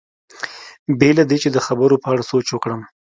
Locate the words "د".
1.51-1.57